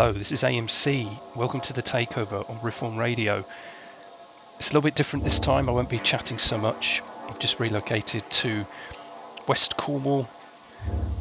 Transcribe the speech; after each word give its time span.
Hello, 0.00 0.14
this 0.14 0.32
is 0.32 0.44
AMC. 0.44 1.14
Welcome 1.36 1.60
to 1.60 1.74
the 1.74 1.82
takeover 1.82 2.48
on 2.48 2.58
Reform 2.62 2.96
Radio. 2.96 3.44
It's 4.56 4.70
a 4.70 4.72
little 4.72 4.80
bit 4.80 4.94
different 4.94 5.26
this 5.26 5.38
time. 5.38 5.68
I 5.68 5.72
won't 5.72 5.90
be 5.90 5.98
chatting 5.98 6.38
so 6.38 6.56
much. 6.56 7.02
I've 7.28 7.38
just 7.38 7.60
relocated 7.60 8.22
to 8.30 8.64
West 9.46 9.76
Cornwall. 9.76 10.26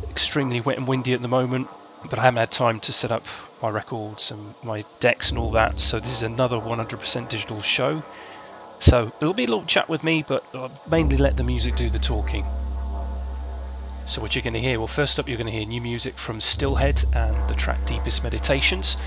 Extremely 0.09 0.61
wet 0.61 0.77
and 0.77 0.87
windy 0.87 1.13
at 1.13 1.21
the 1.21 1.27
moment, 1.27 1.67
but 2.09 2.19
I 2.19 2.21
haven't 2.21 2.39
had 2.39 2.51
time 2.51 2.79
to 2.79 2.93
set 2.93 3.11
up 3.11 3.25
my 3.61 3.67
records 3.67 4.31
and 4.31 4.55
my 4.63 4.85
decks 5.01 5.31
and 5.31 5.39
all 5.39 5.51
that. 5.51 5.81
So 5.81 5.99
this 5.99 6.13
is 6.13 6.23
another 6.23 6.55
100% 6.55 7.27
digital 7.27 7.61
show. 7.61 8.01
So 8.79 9.11
there'll 9.19 9.33
be 9.33 9.43
a 9.43 9.47
little 9.47 9.65
chat 9.65 9.89
with 9.89 10.05
me, 10.05 10.23
but 10.25 10.45
I'll 10.53 10.71
mainly 10.89 11.17
let 11.17 11.35
the 11.35 11.43
music 11.43 11.75
do 11.75 11.89
the 11.89 11.99
talking. 11.99 12.45
So 14.09 14.23
what 14.23 14.35
you're 14.35 14.41
going 14.41 14.55
to 14.55 14.59
hear, 14.59 14.79
well 14.79 14.87
first 14.87 15.19
up 15.19 15.29
you're 15.29 15.37
going 15.37 15.51
to 15.51 15.55
hear 15.55 15.67
new 15.67 15.81
music 15.81 16.17
from 16.17 16.39
Stillhead 16.39 17.15
and 17.15 17.47
the 17.47 17.53
track 17.53 17.85
Deepest 17.85 18.23
Meditations. 18.23 18.97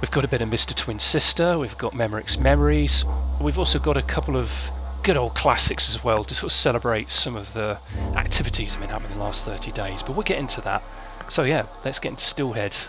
We've 0.00 0.10
got 0.10 0.24
a 0.24 0.28
bit 0.28 0.40
of 0.40 0.48
Mr. 0.48 0.74
Twin 0.74 0.98
Sister, 0.98 1.58
we've 1.58 1.76
got 1.76 1.94
Memeric's 1.94 2.38
Memories, 2.38 3.04
we've 3.38 3.58
also 3.58 3.78
got 3.78 3.98
a 3.98 4.02
couple 4.02 4.38
of 4.38 4.70
good 5.02 5.18
old 5.18 5.34
classics 5.34 5.94
as 5.94 6.02
well 6.02 6.24
to 6.24 6.34
sort 6.34 6.50
of 6.50 6.52
celebrate 6.52 7.10
some 7.10 7.36
of 7.36 7.52
the 7.52 7.78
activities 8.14 8.68
that 8.68 8.80
have 8.80 8.80
been 8.80 8.88
happening 8.88 9.12
in 9.12 9.18
the 9.18 9.24
last 9.24 9.44
30 9.44 9.70
days, 9.72 10.02
but 10.02 10.12
we'll 10.12 10.22
get 10.22 10.38
into 10.38 10.62
that. 10.62 10.82
So 11.28 11.44
yeah, 11.44 11.66
let's 11.84 11.98
get 11.98 12.08
into 12.08 12.24
Stillhead. 12.24 12.86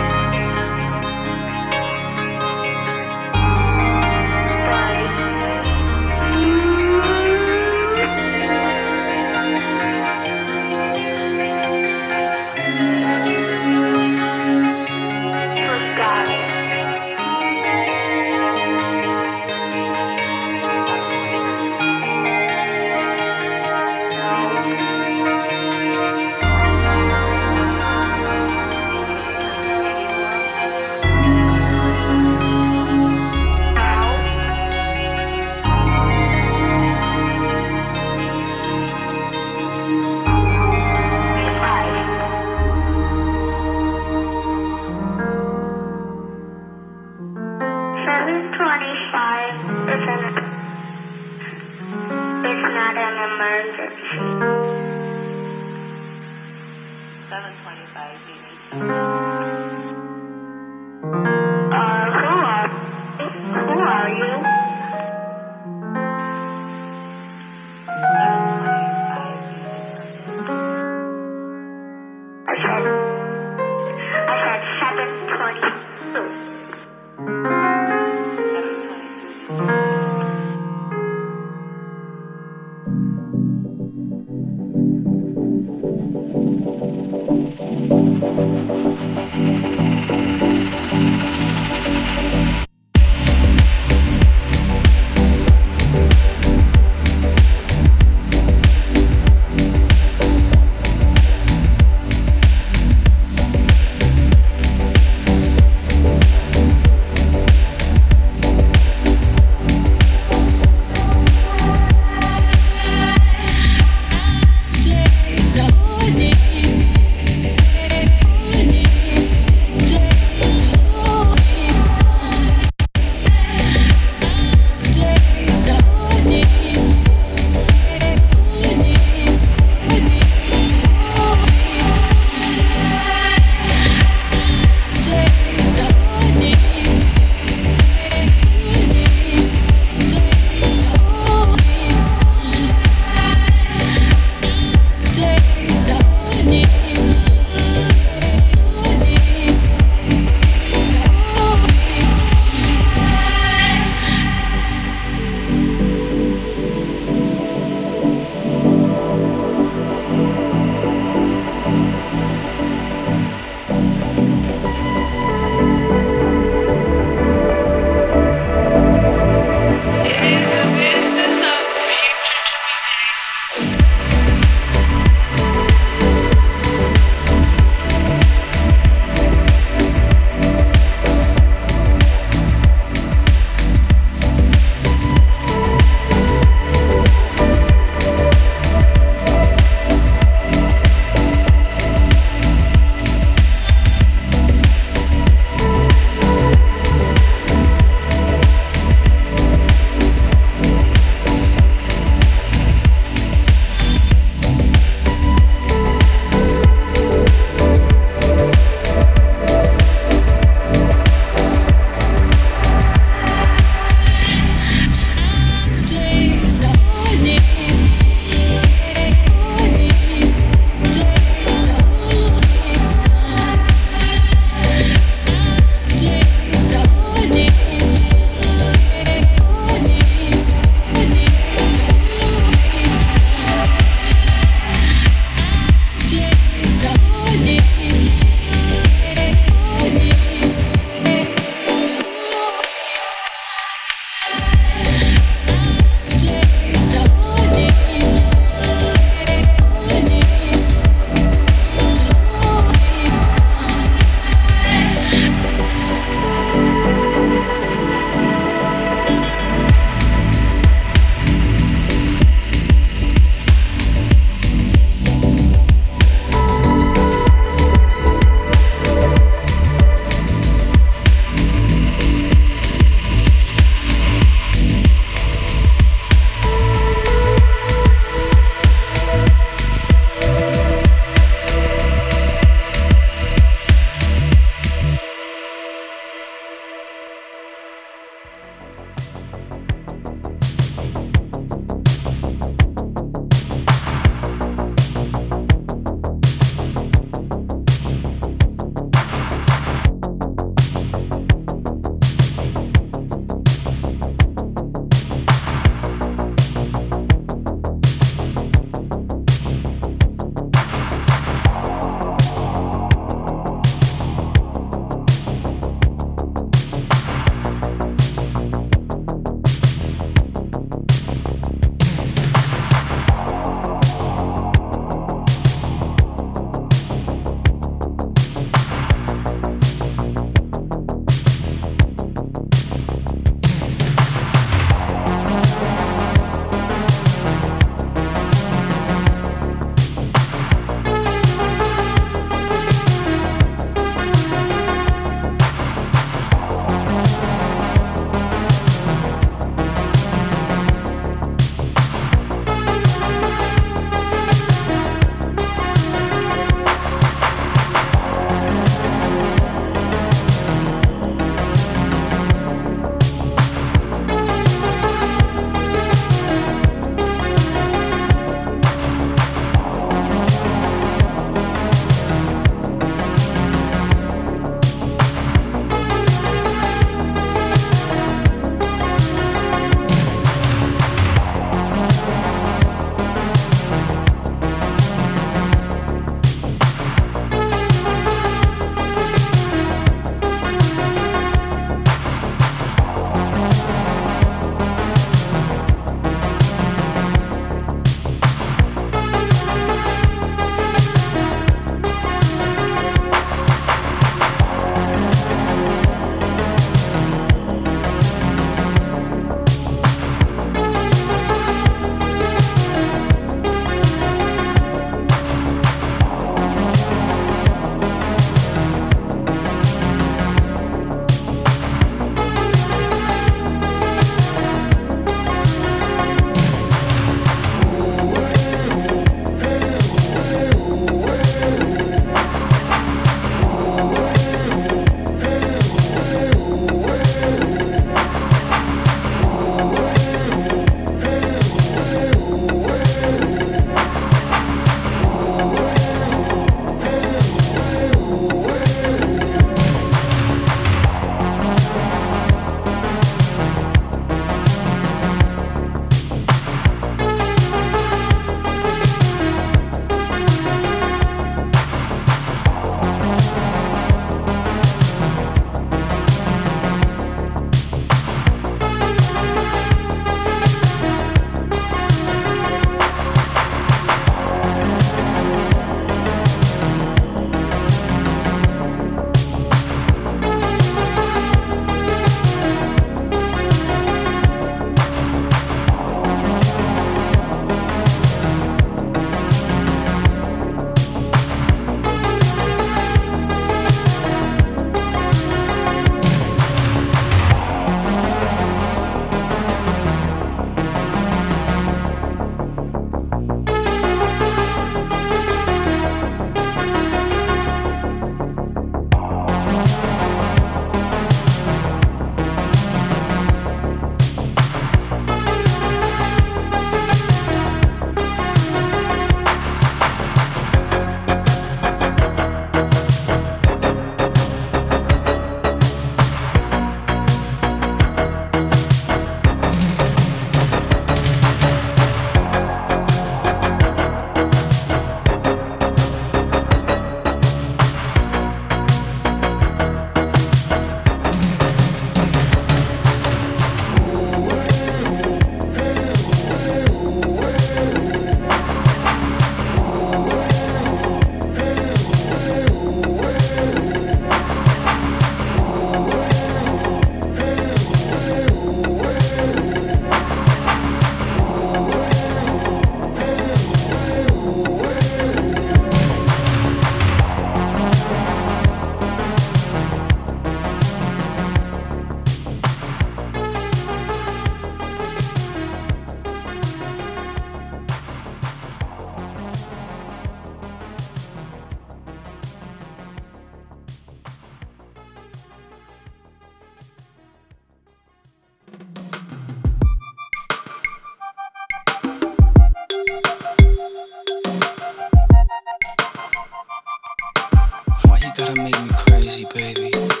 My 598.17 600.00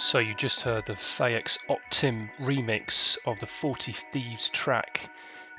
So 0.00 0.20
you 0.20 0.32
just 0.32 0.62
heard 0.62 0.86
the 0.86 0.92
Fayex 0.92 1.58
Optim 1.68 2.30
remix 2.38 3.18
of 3.26 3.40
the 3.40 3.46
40 3.46 3.90
Thieves 3.90 4.48
track 4.48 5.10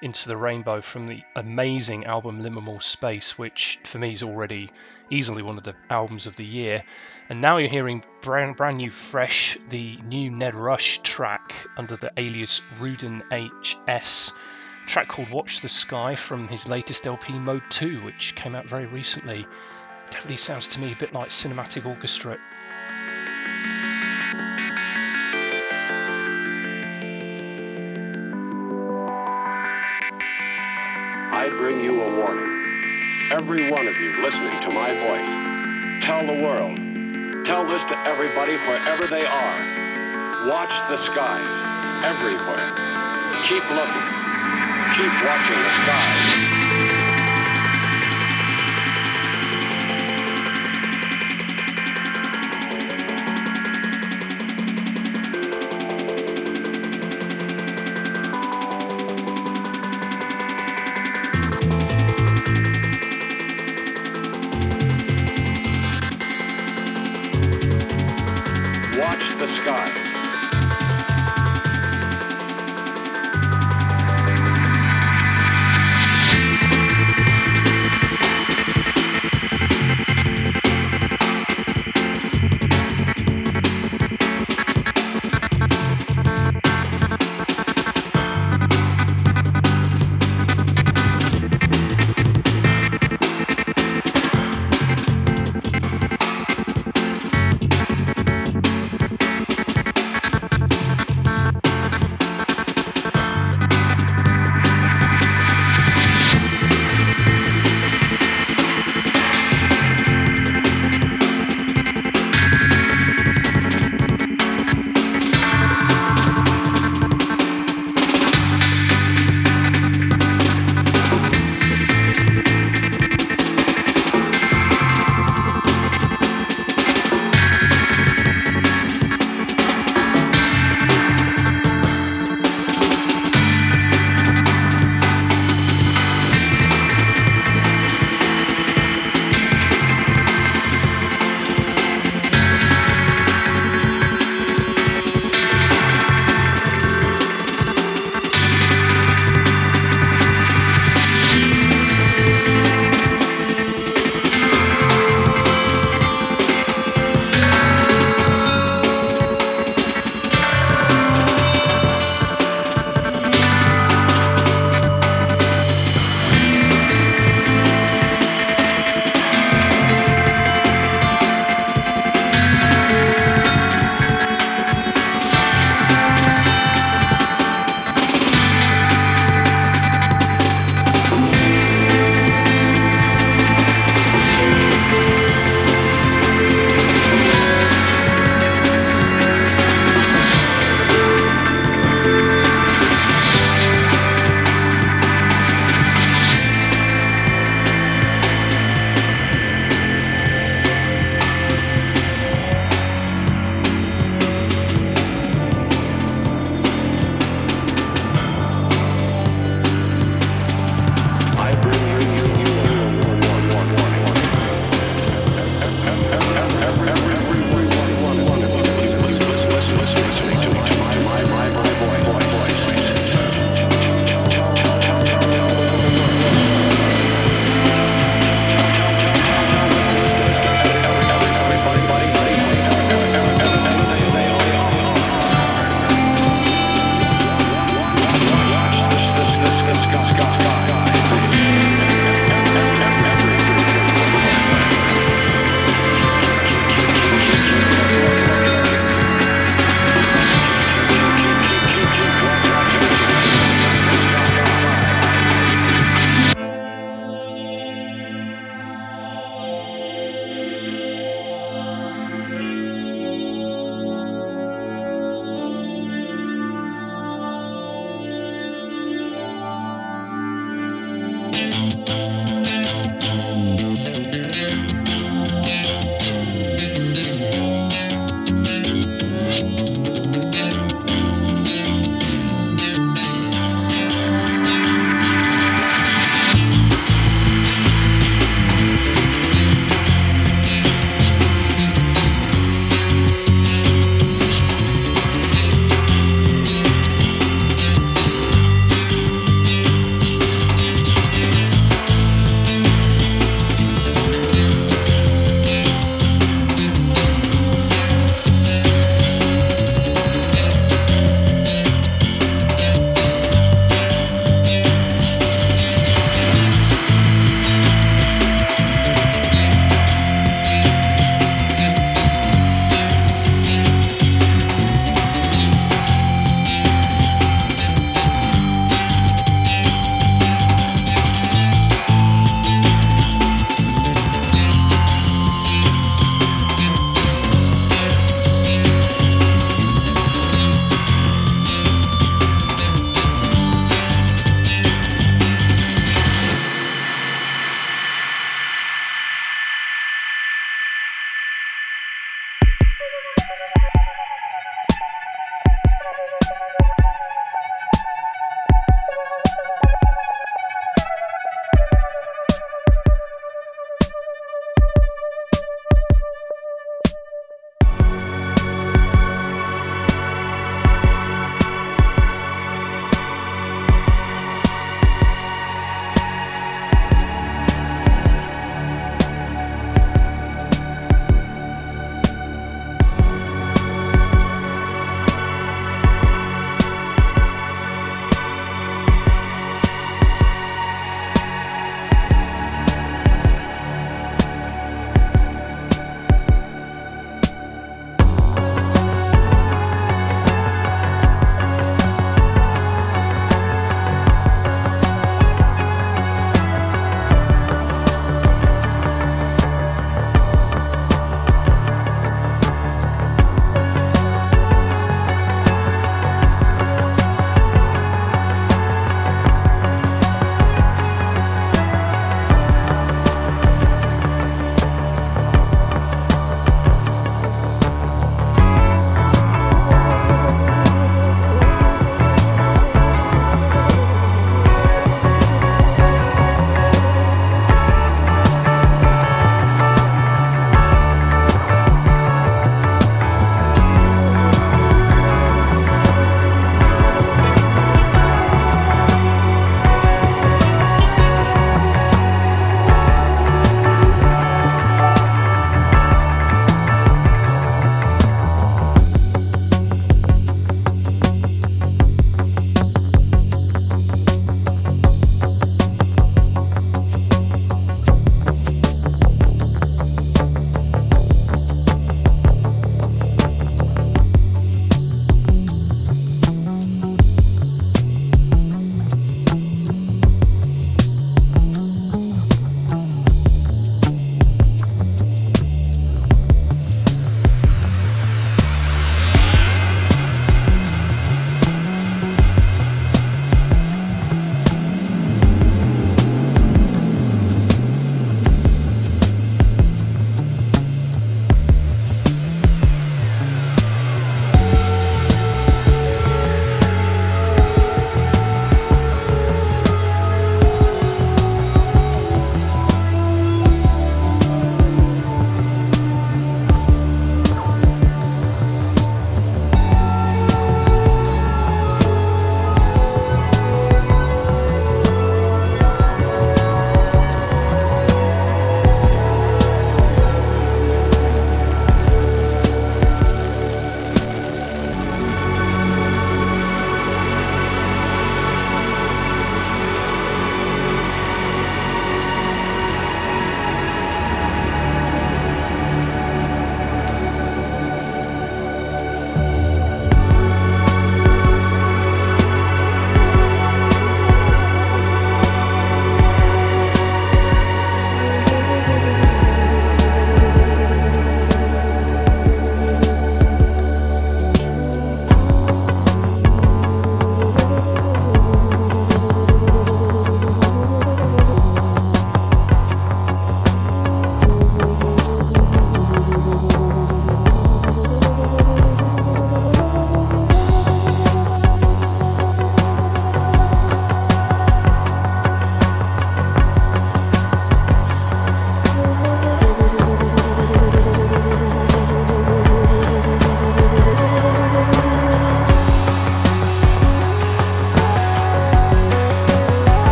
into 0.00 0.28
the 0.28 0.36
Rainbow 0.36 0.80
from 0.80 1.08
the 1.08 1.24
amazing 1.34 2.04
album 2.04 2.44
Liminal 2.44 2.80
Space, 2.80 3.36
which 3.36 3.80
for 3.82 3.98
me 3.98 4.12
is 4.12 4.22
already 4.22 4.70
easily 5.10 5.42
one 5.42 5.58
of 5.58 5.64
the 5.64 5.74
albums 5.90 6.28
of 6.28 6.36
the 6.36 6.44
year. 6.44 6.84
And 7.28 7.40
now 7.40 7.56
you're 7.56 7.68
hearing 7.68 8.04
brand, 8.20 8.54
brand 8.54 8.76
new, 8.76 8.92
fresh, 8.92 9.58
the 9.70 9.96
new 10.04 10.30
Ned 10.30 10.54
Rush 10.54 11.00
track 11.02 11.66
under 11.76 11.96
the 11.96 12.12
alias 12.16 12.62
Rudin 12.78 13.24
HS, 13.32 14.34
track 14.86 15.08
called 15.08 15.30
Watch 15.30 15.62
the 15.62 15.68
Sky 15.68 16.14
from 16.14 16.46
his 16.46 16.68
latest 16.68 17.08
LP 17.08 17.32
Mode 17.32 17.68
2, 17.70 18.04
which 18.04 18.36
came 18.36 18.54
out 18.54 18.66
very 18.66 18.86
recently. 18.86 19.48
Definitely 20.10 20.36
sounds 20.36 20.68
to 20.68 20.80
me 20.80 20.92
a 20.92 20.96
bit 20.96 21.12
like 21.12 21.30
Cinematic 21.30 21.84
Orchestra 21.84 22.38
Every 33.38 33.70
one 33.70 33.86
of 33.86 33.96
you 33.98 34.20
listening 34.20 34.58
to 34.62 34.70
my 34.70 34.90
voice, 35.06 36.04
tell 36.04 36.26
the 36.26 36.42
world, 36.42 36.76
tell 37.46 37.64
this 37.64 37.84
to 37.84 37.96
everybody 38.00 38.56
wherever 38.66 39.06
they 39.06 39.24
are. 39.24 40.48
Watch 40.48 40.74
the 40.88 40.96
skies, 40.96 41.46
everywhere. 42.04 42.72
Keep 43.44 43.62
looking. 43.70 44.08
Keep 44.90 45.14
watching 45.24 45.56
the 45.56 45.70
skies. 45.70 46.47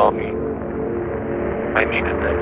Called 0.00 0.16
me. 0.16 0.32
I 1.76 1.84
needed 1.84 2.22
this. 2.22 2.39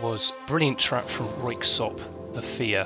Was 0.00 0.32
brilliant 0.46 0.78
track 0.78 1.02
from 1.02 1.26
Röyksopp, 1.26 1.98
The 2.34 2.42
Fear, 2.42 2.84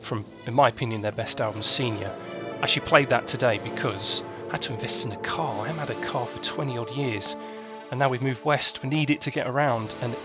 from, 0.00 0.24
in 0.46 0.54
my 0.54 0.70
opinion, 0.70 1.02
their 1.02 1.12
best 1.12 1.42
album, 1.42 1.62
Senior. 1.62 2.10
I 2.58 2.62
actually 2.62 2.86
played 2.86 3.10
that 3.10 3.28
today 3.28 3.60
because 3.62 4.22
I 4.48 4.52
had 4.52 4.62
to 4.62 4.72
invest 4.72 5.04
in 5.04 5.12
a 5.12 5.18
car. 5.18 5.64
I 5.64 5.68
haven't 5.68 5.88
had 5.88 5.90
a 5.90 6.06
car 6.06 6.26
for 6.26 6.42
20 6.42 6.78
odd 6.78 6.90
years, 6.92 7.36
and 7.90 7.98
now 7.98 8.08
we've 8.08 8.22
moved 8.22 8.46
west. 8.46 8.82
We 8.82 8.88
need 8.88 9.10
it 9.10 9.20
to 9.22 9.30
get 9.30 9.46
around, 9.46 9.94
and 10.00 10.16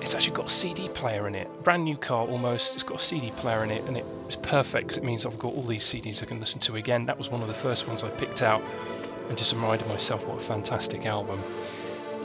it's 0.00 0.14
actually 0.14 0.36
got 0.36 0.46
a 0.46 0.50
CD 0.50 0.88
player 0.88 1.26
in 1.26 1.34
it. 1.34 1.48
Brand 1.64 1.82
new 1.82 1.96
car 1.96 2.24
almost. 2.28 2.74
It's 2.74 2.84
got 2.84 3.00
a 3.00 3.02
CD 3.02 3.32
player 3.32 3.64
in 3.64 3.72
it, 3.72 3.82
and 3.88 3.96
it's 3.96 4.36
perfect 4.36 4.86
because 4.86 4.98
it 4.98 5.04
means 5.04 5.26
I've 5.26 5.38
got 5.40 5.52
all 5.52 5.62
these 5.62 5.84
CDs 5.84 6.22
I 6.22 6.26
can 6.26 6.38
listen 6.38 6.60
to 6.60 6.76
again. 6.76 7.06
That 7.06 7.18
was 7.18 7.28
one 7.28 7.40
of 7.40 7.48
the 7.48 7.54
first 7.54 7.88
ones 7.88 8.04
I 8.04 8.10
picked 8.10 8.40
out, 8.40 8.62
and 9.28 9.36
just 9.36 9.52
reminded 9.52 9.88
myself 9.88 10.28
what 10.28 10.38
a 10.38 10.40
fantastic 10.40 11.06
album. 11.06 11.42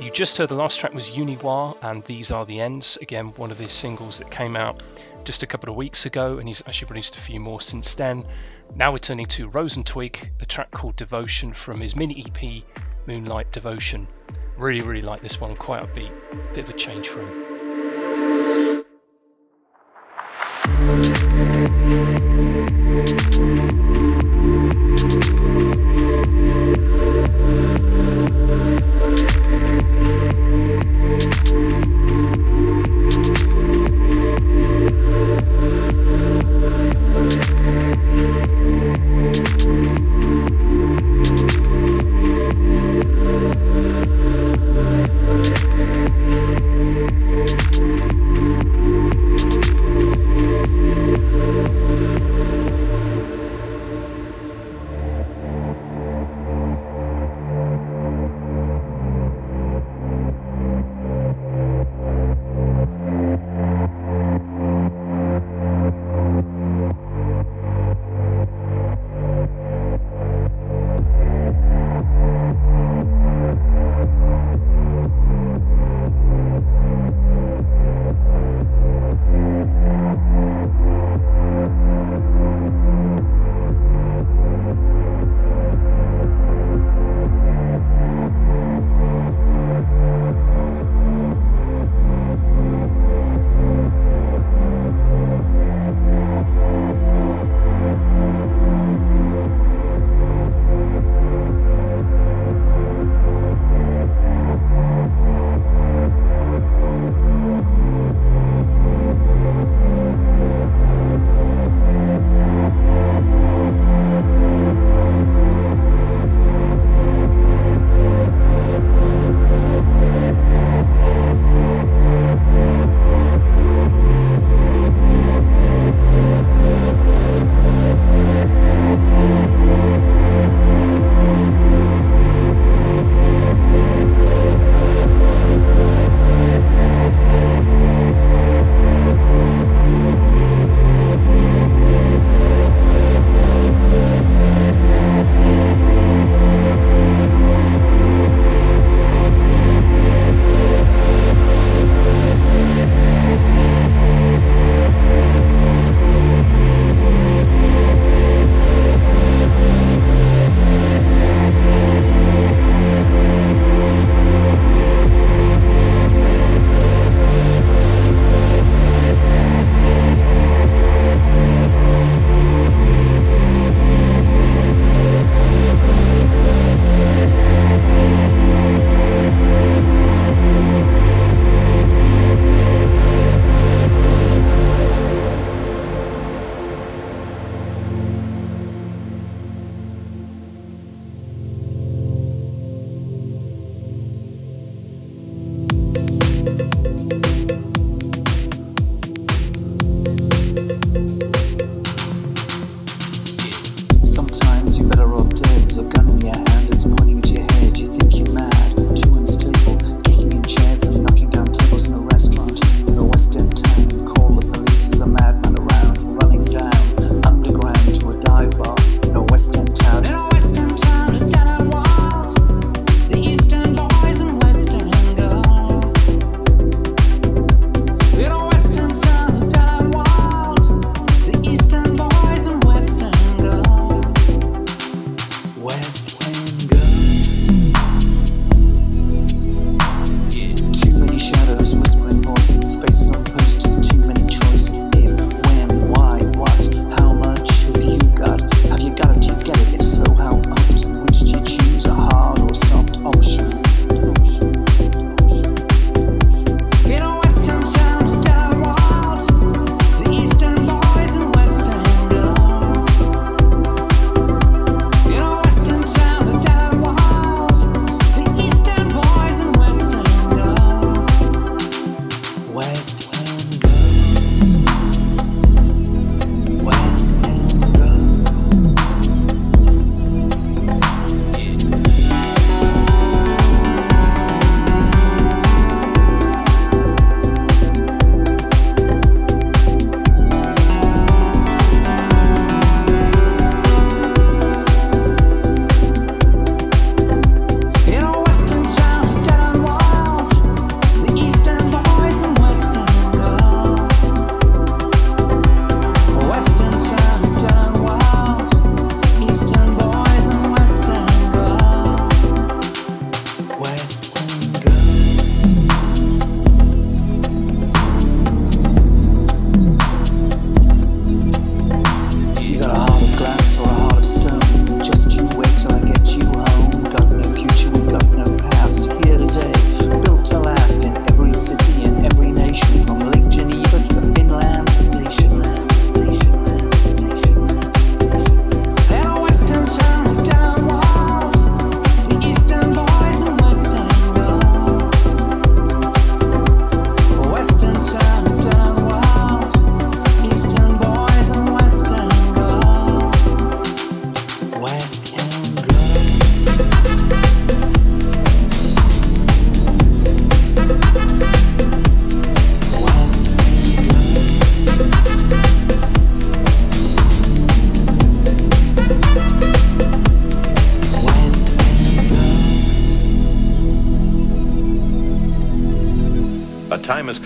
You 0.02 0.10
just 0.10 0.38
heard 0.40 0.50
the 0.50 0.56
last 0.56 0.80
track 0.80 0.96
was 0.96 1.12
Uninoir, 1.12 1.78
and 1.84 2.04
These 2.04 2.32
Are 2.32 2.44
the 2.44 2.60
Ends. 2.60 2.98
Again, 3.00 3.28
one 3.38 3.52
of 3.52 3.60
his 3.60 3.72
singles 3.72 4.18
that 4.18 4.32
came 4.32 4.56
out 4.56 4.82
just 5.26 5.44
a 5.44 5.46
couple 5.48 5.70
of 5.70 5.76
weeks 5.76 6.08
ago, 6.08 6.40
and 6.40 6.48
he's 6.48 6.64
actually 6.68 6.90
released 6.90 7.18
a 7.18 7.20
few 7.20 7.40
more 7.40 7.62
since 7.62 7.94
then. 7.94 8.26
Now 8.76 8.94
we're 8.94 8.98
turning 8.98 9.28
to 9.28 9.48
Rose 9.48 9.78
and 9.78 9.86
Twig, 9.86 10.32
a 10.40 10.46
track 10.48 10.72
called 10.72 10.96
Devotion 10.96 11.54
from 11.54 11.80
his 11.80 11.96
mini 11.96 12.26
EP 12.26 12.64
Moonlight 13.06 13.52
Devotion. 13.52 14.08
Really, 14.58 14.82
really 14.82 15.04
like 15.04 15.22
this 15.22 15.40
one, 15.40 15.56
quite 15.56 15.84
upbeat. 15.84 16.12
Bit 16.56 16.64
of 16.64 16.72
a 16.72 16.78
change 16.78 17.08
for 17.08 17.22
him. 17.22 17.52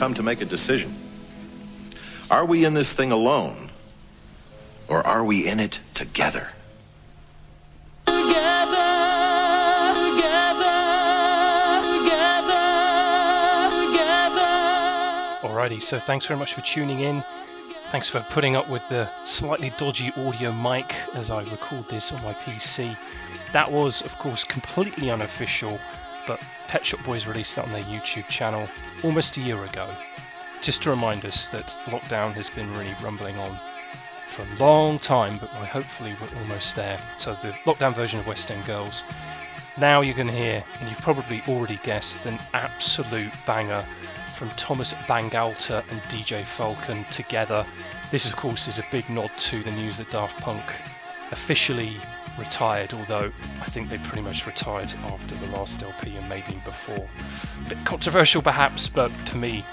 Come 0.06 0.14
to 0.14 0.22
make 0.22 0.40
a 0.40 0.46
decision. 0.46 0.94
Are 2.30 2.46
we 2.46 2.64
in 2.64 2.76
this 2.76 2.94
thing 2.94 3.12
alone? 3.12 3.72
Or 4.88 5.02
are 5.02 5.26
we 5.26 5.48
in 5.48 5.60
it 5.60 5.80
together? 5.96 6.48
Alrighty, 15.42 15.82
so 15.82 15.98
thanks 15.98 16.28
very 16.28 16.38
much 16.38 16.54
for 16.54 16.62
tuning 16.62 17.00
in. 17.00 17.24
Thanks 17.90 18.08
for 18.08 18.24
putting 18.30 18.56
up 18.56 18.70
with 18.70 18.88
the 18.90 19.10
slightly 19.24 19.74
dodgy 19.80 20.12
audio 20.16 20.52
mic 20.52 20.94
as 21.16 21.32
I 21.32 21.42
record 21.46 21.90
this 21.90 22.12
on 22.12 22.22
my 22.22 22.34
PC. 22.34 22.96
That 23.54 23.72
was, 23.72 24.04
of 24.04 24.16
course, 24.20 24.44
completely 24.44 25.10
unofficial, 25.10 25.80
but 26.28 26.44
Pet 26.68 26.86
Shop 26.86 27.04
Boys 27.04 27.28
released 27.28 27.56
that 27.56 27.66
on 27.66 27.72
their 27.72 27.84
YouTube 27.84 28.28
channel 28.28 28.68
almost 29.04 29.38
a 29.38 29.42
year 29.42 29.64
ago. 29.64 29.90
Just 30.62 30.84
to 30.84 30.90
remind 30.90 31.26
us 31.26 31.50
that 31.50 31.78
lockdown 31.86 32.34
has 32.34 32.50
been 32.50 32.74
really 32.76 32.96
rumbling 33.04 33.38
on 33.38 33.60
for 34.28 34.44
a 34.44 34.56
long 34.58 35.00
time, 35.00 35.38
but 35.38 35.50
hopefully 35.50 36.16
we're 36.20 36.40
almost 36.40 36.76
there. 36.76 37.00
So 37.18 37.34
the 37.36 37.52
lockdown 37.66 37.94
version 37.94 38.20
of 38.20 38.28
West 38.28 38.52
End 38.52 38.66
Girls. 38.66 39.04
Now 39.78 40.02
you 40.02 40.14
can 40.14 40.28
hear, 40.28 40.64
and 40.80 40.90
you've 40.90 41.02
probably 41.02 41.42
already 41.48 41.78
guessed, 41.78 42.26
an 42.26 42.40
absolute 42.54 43.34
banger 43.46 43.86
from 44.34 44.50
Thomas 44.52 44.94
Bangalter 44.94 45.84
and 45.90 46.02
DJ 46.04 46.46
Falcon 46.46 47.06
together. 47.06 47.66
This, 48.12 48.30
of 48.30 48.36
course, 48.36 48.68
is 48.68 48.80
a 48.80 48.86
big 48.92 49.10
nod 49.10 49.32
to 49.38 49.64
the 49.64 49.72
news 49.72 49.98
that 49.98 50.12
Daft 50.12 50.40
Punk 50.42 50.64
officially 51.32 51.98
retired, 52.38 52.94
although 52.94 53.32
I 53.62 53.66
think 53.66 53.90
they 53.90 53.98
pretty 53.98 54.22
much 54.22 54.46
retired 54.46 54.94
after 55.06 55.36
the 55.36 55.48
last 55.48 55.82
LP 55.84 56.16
and 56.16 56.28
maybe 56.30 56.62
before. 56.64 57.08
A 57.66 57.70
bit 57.70 57.86
controversial, 57.86 58.42
perhaps, 58.42 58.90
but 58.90 59.12
for 59.12 59.38
me, 59.38 59.66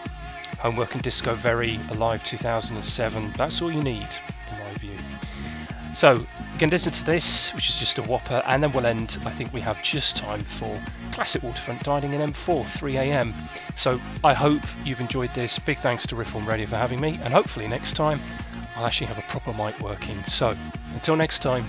Homework 0.59 0.95
and 0.95 1.03
Discovery 1.03 1.81
Alive 1.91 2.23
2007, 2.23 3.33
that's 3.37 3.63
all 3.63 3.73
you 3.73 3.83
need, 3.83 4.09
in 4.51 4.59
my 4.59 4.75
view. 4.75 4.97
So, 5.95 6.15
we 6.15 6.59
can 6.59 6.71
listen 6.71 6.93
to 6.93 7.05
this, 7.05 7.53
which 7.55 7.69
is 7.69 7.79
just 7.79 7.99
a 7.99 8.03
whopper, 8.03 8.43
and 8.47 8.63
then 8.63 8.73
we'll 8.73 8.87
end. 8.87 9.19
I 9.27 9.31
think 9.31 9.53
we 9.53 9.61
have 9.61 9.83
just 9.83 10.17
time 10.17 10.43
for 10.45 10.81
classic 11.13 11.43
waterfront 11.43 11.83
dining 11.83 12.15
in 12.15 12.21
M4, 12.33 12.67
3 12.67 12.97
a.m. 12.97 13.35
So, 13.75 14.01
I 14.25 14.33
hope 14.33 14.63
you've 14.85 15.01
enjoyed 15.01 15.35
this. 15.35 15.59
Big 15.59 15.79
thanks 15.79 16.07
to 16.07 16.17
Reform 16.17 16.49
Radio 16.49 16.67
for 16.67 16.77
having 16.77 17.01
me, 17.01 17.19
and 17.23 17.35
hopefully 17.35 17.69
next 17.69 17.93
time 17.95 18.21
I'll 18.75 18.87
actually 18.87 19.09
have 19.09 19.19
a 19.19 19.23
proper 19.23 19.53
mic 19.53 19.79
working. 19.81 20.23
So, 20.29 20.57
until 20.95 21.17
next 21.17 21.41
time. 21.41 21.67